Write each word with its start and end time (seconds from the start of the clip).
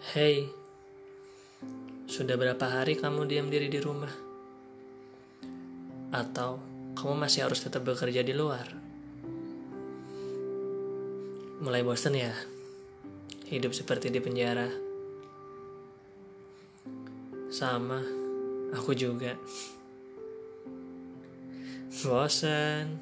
Hei, 0.00 0.48
sudah 2.08 2.32
berapa 2.40 2.64
hari 2.64 2.96
kamu 2.96 3.28
diam 3.28 3.52
diri 3.52 3.68
di 3.68 3.84
rumah? 3.84 4.08
Atau 6.08 6.56
kamu 6.96 7.20
masih 7.20 7.44
harus 7.44 7.60
tetap 7.60 7.84
bekerja 7.84 8.24
di 8.24 8.32
luar? 8.32 8.64
Mulai 11.60 11.84
bosan 11.84 12.16
ya? 12.16 12.32
Hidup 13.52 13.76
seperti 13.76 14.08
di 14.08 14.24
penjara. 14.24 14.72
Sama, 17.52 18.00
aku 18.72 18.96
juga. 18.96 19.36
Bosan, 22.00 22.96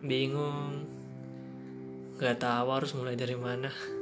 bingung, 0.00 0.88
gak 2.16 2.40
tahu 2.40 2.68
harus 2.72 2.96
mulai 2.96 3.12
dari 3.12 3.36
mana. 3.36 3.99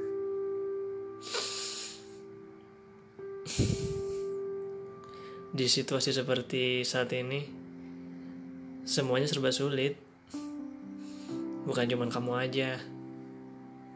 Di 5.48 5.66
situasi 5.66 6.12
seperti 6.12 6.84
saat 6.84 7.10
ini, 7.16 7.40
semuanya 8.84 9.26
serba 9.26 9.50
sulit. 9.50 9.96
Bukan 11.64 11.88
cuma 11.88 12.08
kamu 12.08 12.32
aja, 12.38 12.80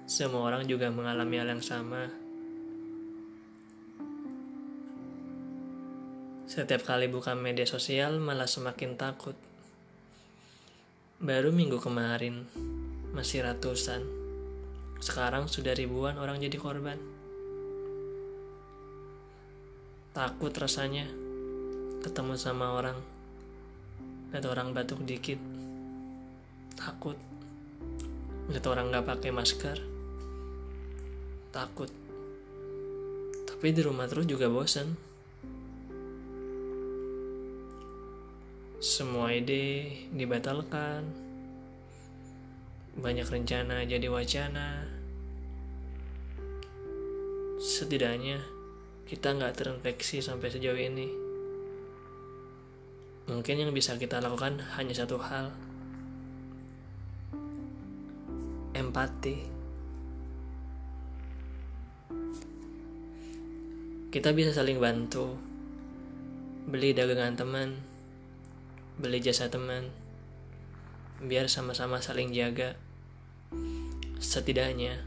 semua 0.09 0.45
orang 0.45 0.69
juga 0.69 0.93
mengalami 0.93 1.41
hal 1.41 1.49
yang 1.53 1.65
sama. 1.65 2.11
Setiap 6.53 6.85
kali 6.85 7.09
buka 7.09 7.33
media 7.33 7.65
sosial, 7.65 8.21
malah 8.21 8.45
semakin 8.45 9.01
takut. 9.01 9.33
Baru 11.17 11.49
minggu 11.49 11.81
kemarin, 11.81 12.45
masih 13.17 13.41
ratusan. 13.47 14.05
Sekarang 15.01 15.49
sudah 15.49 15.73
ribuan 15.73 16.21
orang 16.21 16.45
jadi 16.45 16.61
korban. 16.61 17.01
Takut 20.13 20.53
rasanya 20.53 21.09
ketemu 22.05 22.37
sama 22.37 22.77
orang. 22.77 23.01
Lihat 24.33 24.45
orang 24.45 24.77
batuk 24.77 25.01
dikit. 25.09 25.41
Takut. 26.77 27.17
Lihat 28.53 28.65
orang 28.69 28.93
nggak 28.93 29.09
pakai 29.09 29.33
masker. 29.33 29.81
Takut. 31.49 31.89
Tapi 33.49 33.67
di 33.73 33.81
rumah 33.81 34.05
terus 34.05 34.29
juga 34.29 34.53
bosan 34.53 35.13
semua 38.83 39.31
ide 39.31 39.87
dibatalkan. 40.11 41.07
Banyak 42.99 43.31
rencana 43.31 43.87
jadi 43.87 44.11
wacana. 44.11 44.83
Setidaknya 47.63 48.43
kita 49.07 49.35
nggak 49.35 49.55
terinfeksi 49.59 50.23
sampai 50.23 50.49
sejauh 50.49 50.79
ini. 50.79 51.09
Mungkin 53.31 53.55
yang 53.55 53.71
bisa 53.71 53.95
kita 53.99 54.19
lakukan 54.19 54.59
hanya 54.79 54.95
satu 54.95 55.19
hal. 55.23 55.55
Empati. 58.75 59.37
Kita 64.13 64.35
bisa 64.35 64.51
saling 64.53 64.83
bantu. 64.83 65.39
Beli 66.67 66.93
dagangan 66.93 67.39
teman. 67.39 67.69
Beli 68.99 69.23
jasa 69.23 69.49
teman. 69.49 69.89
Biar 71.23 71.47
sama-sama 71.47 72.03
saling 72.03 72.35
jaga. 72.35 72.75
Setidaknya. 74.19 74.99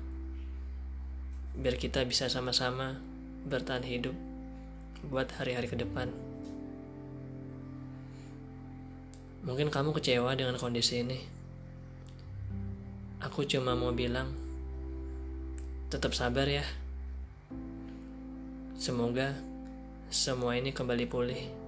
Biar 1.55 1.75
kita 1.75 2.03
bisa 2.07 2.31
sama-sama 2.31 3.14
bertahan 3.45 3.85
hidup 3.85 4.13
buat 5.09 5.29
hari-hari 5.37 5.69
ke 5.69 5.77
depan. 5.77 6.09
Mungkin 9.45 9.69
kamu 9.69 9.93
kecewa 9.93 10.33
dengan 10.33 10.57
kondisi 10.57 11.05
ini. 11.05 11.21
Aku 13.21 13.45
cuma 13.45 13.77
mau 13.77 13.93
bilang, 13.93 14.33
tetap 15.93 16.17
sabar 16.17 16.49
ya. 16.49 16.65
Semoga 18.75 19.37
semua 20.09 20.57
ini 20.57 20.73
kembali 20.73 21.05
pulih. 21.05 21.64